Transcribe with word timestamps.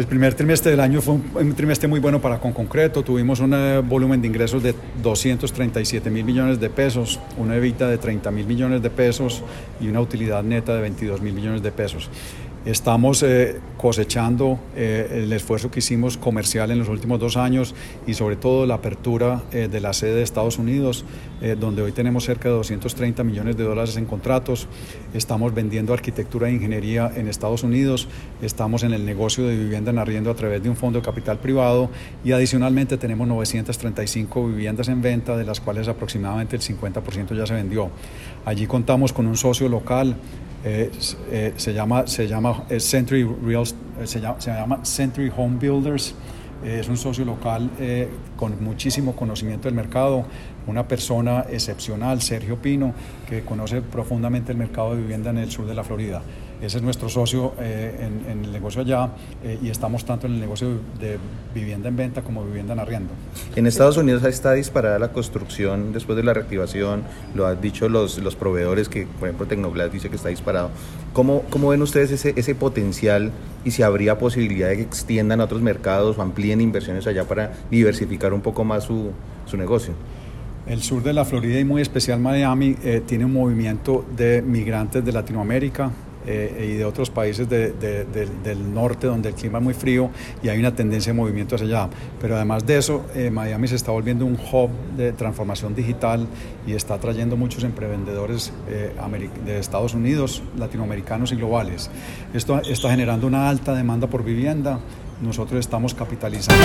El 0.00 0.06
primer 0.06 0.32
trimestre 0.32 0.70
del 0.70 0.80
año 0.80 1.02
fue 1.02 1.18
un, 1.34 1.54
trimestre 1.54 1.86
muy 1.86 2.00
bueno 2.00 2.22
para 2.22 2.38
Conconcreto. 2.38 3.02
Tuvimos 3.02 3.40
un 3.40 3.52
eh, 3.52 3.82
volumen 3.84 4.22
de 4.22 4.28
ingresos 4.28 4.62
de 4.62 4.74
237 5.02 6.08
mil 6.08 6.24
millones 6.24 6.58
de 6.58 6.70
pesos, 6.70 7.20
una 7.36 7.54
evita 7.54 7.86
de 7.86 7.98
30 7.98 8.30
mil 8.30 8.46
millones 8.46 8.80
de 8.80 8.88
pesos 8.88 9.42
y 9.78 9.88
una 9.88 10.00
utilidad 10.00 10.42
neta 10.42 10.74
de 10.74 10.80
22 10.80 11.20
mil 11.20 11.34
millones 11.34 11.62
de 11.62 11.70
pesos. 11.70 12.08
Estamos 12.66 13.22
eh, 13.22 13.58
cosechando 13.78 14.58
eh, 14.76 15.22
el 15.24 15.32
esfuerzo 15.32 15.70
que 15.70 15.78
hicimos 15.78 16.18
comercial 16.18 16.70
en 16.70 16.78
los 16.78 16.90
últimos 16.90 17.18
dos 17.18 17.38
años 17.38 17.74
y 18.06 18.12
sobre 18.12 18.36
todo 18.36 18.66
la 18.66 18.74
apertura 18.74 19.40
eh, 19.50 19.68
de 19.72 19.80
la 19.80 19.94
sede 19.94 20.16
de 20.16 20.22
Estados 20.22 20.58
Unidos, 20.58 21.06
donde 21.58 21.80
hoy 21.80 21.92
tenemos 21.92 22.26
cerca 22.26 22.50
de 22.50 22.56
230 22.56 23.24
millones 23.24 23.56
de 23.56 23.64
dólares 23.64 23.96
en 23.96 24.04
contratos. 24.04 24.68
Estamos 25.14 25.54
vendiendo 25.54 25.94
arquitectura 25.94 26.50
e 26.50 26.52
ingeniería 26.52 27.10
en 27.16 27.28
Estados 27.28 27.62
Unidos. 27.62 28.08
Estamos 28.42 28.82
en 28.82 28.92
el 28.92 29.06
negocio 29.06 29.46
de 29.46 29.56
vivienda 29.56 29.90
en 29.90 29.98
arriendo 29.98 30.30
a 30.30 30.34
través 30.34 30.62
de 30.62 30.68
un 30.68 30.76
fondo 30.76 30.98
de 30.98 31.04
capital 31.06 31.38
privado 31.38 31.88
y 32.22 32.32
adicionalmente 32.32 32.98
tenemos 32.98 33.26
935 33.26 34.48
viviendas 34.48 34.88
en 34.88 35.00
venta, 35.00 35.34
de 35.34 35.44
las 35.44 35.60
cuales 35.60 35.88
aproximadamente 35.88 36.56
el 36.56 36.62
50% 36.62 37.34
ya 37.34 37.46
se 37.46 37.54
vendió. 37.54 37.88
Allí 38.44 38.66
contamos 38.66 39.14
con 39.14 39.26
un 39.26 39.38
socio 39.38 39.66
local 39.66 40.16
eh, 40.62 40.90
eh, 41.30 41.54
se 41.56 41.72
llama, 41.72 42.06
se 42.06 42.26
llama, 42.28 42.64
eh, 42.68 42.80
Century 42.80 43.24
Real, 43.24 43.64
se 44.04 44.20
llama, 44.20 44.40
se 44.40 44.50
llama 44.50 44.84
Century 44.84 45.32
Home 45.34 45.56
Builders. 45.58 46.14
es 46.62 46.88
un 46.88 46.98
socio 46.98 47.24
local 47.24 47.70
con 48.36 48.62
muchísimo 48.62 49.16
conocimiento 49.16 49.66
del 49.66 49.74
mercado, 49.74 50.26
una 50.66 50.86
persona 50.86 51.46
excepcional, 51.48 52.20
Sergio 52.20 52.56
Pino, 52.56 52.92
que 53.26 53.42
conoce 53.42 53.80
profundamente 53.80 54.52
el 54.52 54.58
mercado 54.58 54.94
de 54.94 55.00
vivienda 55.00 55.30
en 55.30 55.38
el 55.38 55.50
sur 55.50 55.64
de 55.64 55.74
la 55.74 55.82
Florida. 55.82 56.20
Ese 56.62 56.76
es 56.76 56.82
nuestro 56.82 57.08
socio 57.08 57.54
eh, 57.58 58.08
en, 58.28 58.44
el 58.44 58.52
negocio 58.52 58.82
allá 58.82 59.10
eh, 59.42 59.58
y 59.62 59.70
estamos 59.70 60.04
tanto 60.04 60.26
en 60.26 60.34
el 60.34 60.40
negocio 60.40 60.68
de 61.00 61.18
vivienda 61.54 61.88
en 61.88 61.96
venta 61.96 62.22
como 62.22 62.44
vivienda 62.44 62.74
en 62.74 62.80
arriendo. 62.80 63.12
En 63.56 63.66
Estados 63.66 63.96
Unidos 63.96 64.22
está 64.24 64.52
disparada 64.52 64.98
la 64.98 65.12
construcción 65.12 65.92
después 65.92 66.16
de 66.16 66.22
la 66.22 66.34
reactivación, 66.34 67.02
lo 67.34 67.46
han 67.46 67.60
dicho 67.60 67.88
los, 67.88 68.18
los 68.18 68.36
proveedores 68.36 68.88
que, 68.88 69.06
por 69.06 69.28
ejemplo, 69.28 69.46
Tecnoglass 69.46 69.90
dice 69.90 70.10
que 70.10 70.16
está 70.16 70.28
disparado. 70.28 70.70
¿Cómo, 71.14 71.42
cómo 71.48 71.68
ven 71.68 71.80
ustedes 71.80 72.10
ese, 72.10 72.34
ese 72.36 72.54
potencial 72.54 73.32
y 73.64 73.70
si 73.70 73.82
habría 73.82 74.18
posibilidad 74.18 74.68
de 74.68 74.76
que 74.76 74.82
extiendan 74.82 75.40
a 75.40 75.44
otros 75.44 75.62
mercados 75.62 76.18
o 76.18 76.22
amplíen 76.22 76.60
inversiones 76.60 77.06
allá 77.06 77.24
para 77.24 77.52
diversificar 77.70 78.34
un 78.34 78.42
poco 78.42 78.64
más 78.64 78.84
su, 78.84 79.12
su 79.46 79.56
negocio? 79.56 79.94
El 80.66 80.82
sur 80.82 81.02
de 81.02 81.14
la 81.14 81.24
Florida 81.24 81.58
y 81.58 81.64
muy 81.64 81.80
especial 81.80 82.20
Miami 82.20 82.76
eh, 82.84 83.02
tiene 83.04 83.24
un 83.24 83.32
movimiento 83.32 84.04
de 84.14 84.42
migrantes 84.42 85.04
de 85.04 85.10
Latinoamérica, 85.10 85.90
eh, 86.26 86.70
y 86.72 86.76
de 86.76 86.84
otros 86.84 87.10
países 87.10 87.48
del 87.48 88.74
norte 88.74 89.06
donde 89.06 89.30
el 89.30 89.34
clima 89.34 89.58
es 89.58 89.64
muy 89.64 89.74
frío 89.74 90.10
y 90.42 90.48
hay 90.48 90.58
una 90.58 90.74
tendencia 90.74 91.12
de 91.12 91.18
movimiento 91.18 91.54
hacia 91.54 91.66
allá. 91.66 91.88
Pero 92.20 92.36
además 92.36 92.66
de 92.66 92.78
eso, 92.78 93.06
eh, 93.14 93.30
Miami 93.30 93.68
se 93.68 93.76
está 93.76 93.90
volviendo 93.92 94.26
un 94.26 94.34
hub 94.34 94.70
de 94.96 95.12
transformación 95.12 95.74
digital 95.74 96.26
y 96.66 96.74
está 96.74 96.98
trayendo 96.98 97.36
muchos 97.36 97.64
emprendedores 97.64 98.52
eh, 98.68 98.92
de 99.44 99.58
Estados 99.58 99.94
Unidos, 99.94 100.42
latinoamericanos 100.56 101.32
y 101.32 101.36
globales. 101.36 101.90
Esto 102.34 102.60
está 102.60 102.90
generando 102.90 103.26
una 103.26 103.48
alta 103.48 103.74
demanda 103.74 104.06
por 104.06 104.24
vivienda. 104.24 104.80
Nosotros 105.22 105.60
estamos 105.60 105.94
capitalizando. 105.94 106.64